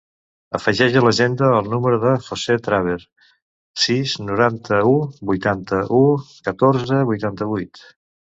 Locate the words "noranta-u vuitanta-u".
4.31-6.01